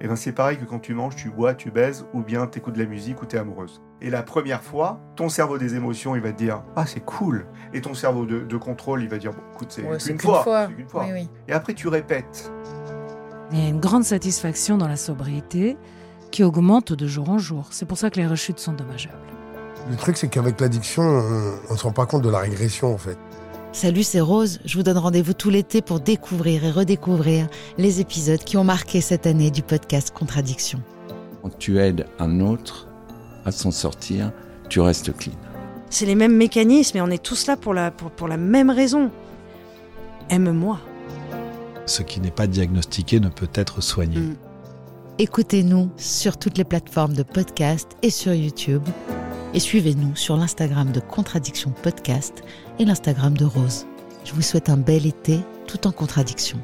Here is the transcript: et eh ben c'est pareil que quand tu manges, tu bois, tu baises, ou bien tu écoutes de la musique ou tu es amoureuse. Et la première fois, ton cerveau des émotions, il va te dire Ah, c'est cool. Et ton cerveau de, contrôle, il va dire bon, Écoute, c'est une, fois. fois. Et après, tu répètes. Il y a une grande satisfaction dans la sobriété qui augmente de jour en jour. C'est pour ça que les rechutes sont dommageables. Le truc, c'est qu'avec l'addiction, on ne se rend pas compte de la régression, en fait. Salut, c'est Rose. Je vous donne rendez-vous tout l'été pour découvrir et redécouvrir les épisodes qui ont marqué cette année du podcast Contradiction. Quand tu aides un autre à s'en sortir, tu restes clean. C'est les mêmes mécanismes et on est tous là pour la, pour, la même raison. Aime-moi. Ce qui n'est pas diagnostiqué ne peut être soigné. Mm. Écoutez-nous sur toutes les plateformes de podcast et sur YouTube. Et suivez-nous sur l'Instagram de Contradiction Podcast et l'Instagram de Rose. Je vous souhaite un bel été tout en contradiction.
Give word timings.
et 0.00 0.04
eh 0.04 0.08
ben 0.08 0.16
c'est 0.16 0.32
pareil 0.32 0.56
que 0.56 0.64
quand 0.64 0.78
tu 0.78 0.94
manges, 0.94 1.14
tu 1.14 1.28
bois, 1.28 1.52
tu 1.52 1.70
baises, 1.70 2.06
ou 2.14 2.22
bien 2.22 2.46
tu 2.46 2.58
écoutes 2.58 2.72
de 2.72 2.78
la 2.82 2.88
musique 2.88 3.20
ou 3.20 3.26
tu 3.26 3.36
es 3.36 3.38
amoureuse. 3.38 3.82
Et 4.00 4.08
la 4.08 4.22
première 4.22 4.62
fois, 4.62 4.98
ton 5.14 5.28
cerveau 5.28 5.58
des 5.58 5.74
émotions, 5.74 6.16
il 6.16 6.22
va 6.22 6.32
te 6.32 6.38
dire 6.38 6.62
Ah, 6.74 6.86
c'est 6.86 7.04
cool. 7.04 7.44
Et 7.74 7.82
ton 7.82 7.92
cerveau 7.92 8.24
de, 8.24 8.56
contrôle, 8.56 9.02
il 9.02 9.10
va 9.10 9.18
dire 9.18 9.32
bon, 9.32 9.42
Écoute, 9.52 9.78
c'est 9.98 10.10
une, 10.10 10.18
fois. 10.18 10.42
fois. 10.42 10.68
Et 11.48 11.52
après, 11.52 11.74
tu 11.74 11.88
répètes. 11.88 12.50
Il 13.52 13.58
y 13.58 13.66
a 13.66 13.68
une 13.68 13.78
grande 13.78 14.04
satisfaction 14.04 14.78
dans 14.78 14.88
la 14.88 14.96
sobriété 14.96 15.76
qui 16.30 16.44
augmente 16.44 16.94
de 16.94 17.06
jour 17.06 17.28
en 17.28 17.36
jour. 17.36 17.66
C'est 17.70 17.84
pour 17.84 17.98
ça 17.98 18.08
que 18.08 18.18
les 18.18 18.26
rechutes 18.26 18.58
sont 18.58 18.72
dommageables. 18.72 19.18
Le 19.90 19.96
truc, 19.96 20.16
c'est 20.16 20.28
qu'avec 20.28 20.58
l'addiction, 20.62 21.02
on 21.02 21.72
ne 21.72 21.76
se 21.76 21.82
rend 21.82 21.92
pas 21.92 22.06
compte 22.06 22.22
de 22.22 22.30
la 22.30 22.38
régression, 22.38 22.94
en 22.94 22.98
fait. 22.98 23.18
Salut, 23.72 24.02
c'est 24.02 24.20
Rose. 24.20 24.58
Je 24.64 24.76
vous 24.76 24.82
donne 24.82 24.98
rendez-vous 24.98 25.32
tout 25.32 25.48
l'été 25.48 25.80
pour 25.80 26.00
découvrir 26.00 26.64
et 26.64 26.72
redécouvrir 26.72 27.46
les 27.78 28.00
épisodes 28.00 28.40
qui 28.40 28.56
ont 28.56 28.64
marqué 28.64 29.00
cette 29.00 29.28
année 29.28 29.52
du 29.52 29.62
podcast 29.62 30.10
Contradiction. 30.12 30.82
Quand 31.40 31.56
tu 31.56 31.78
aides 31.78 32.06
un 32.18 32.40
autre 32.40 32.88
à 33.44 33.52
s'en 33.52 33.70
sortir, 33.70 34.32
tu 34.68 34.80
restes 34.80 35.16
clean. 35.16 35.34
C'est 35.88 36.04
les 36.04 36.16
mêmes 36.16 36.34
mécanismes 36.34 36.98
et 36.98 37.00
on 37.00 37.10
est 37.10 37.22
tous 37.22 37.46
là 37.46 37.56
pour 37.56 37.72
la, 37.72 37.92
pour, 37.92 38.26
la 38.26 38.36
même 38.36 38.70
raison. 38.70 39.08
Aime-moi. 40.30 40.80
Ce 41.86 42.02
qui 42.02 42.20
n'est 42.20 42.32
pas 42.32 42.48
diagnostiqué 42.48 43.20
ne 43.20 43.28
peut 43.28 43.50
être 43.54 43.80
soigné. 43.80 44.18
Mm. 44.18 44.36
Écoutez-nous 45.18 45.90
sur 45.96 46.38
toutes 46.38 46.58
les 46.58 46.64
plateformes 46.64 47.14
de 47.14 47.22
podcast 47.22 47.92
et 48.02 48.10
sur 48.10 48.34
YouTube. 48.34 48.82
Et 49.52 49.58
suivez-nous 49.58 50.14
sur 50.14 50.36
l'Instagram 50.36 50.92
de 50.92 51.00
Contradiction 51.00 51.72
Podcast 51.82 52.44
et 52.78 52.84
l'Instagram 52.84 53.36
de 53.36 53.44
Rose. 53.44 53.86
Je 54.24 54.32
vous 54.32 54.42
souhaite 54.42 54.68
un 54.68 54.76
bel 54.76 55.06
été 55.06 55.40
tout 55.66 55.88
en 55.88 55.92
contradiction. 55.92 56.58